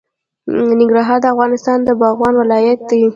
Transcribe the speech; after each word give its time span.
ننګرهار 0.79 1.19
د 1.21 1.25
افغانستان 1.33 1.77
د 1.83 1.89
باغونو 2.01 2.39
ولایت 2.41 2.79
دی. 2.89 3.01